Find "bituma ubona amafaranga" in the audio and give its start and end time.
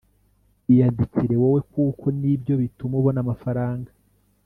2.61-3.91